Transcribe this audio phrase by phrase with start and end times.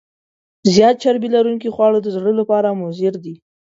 [0.73, 3.35] زیات چربي لرونکي خواړه د زړه لپاره مضر دي.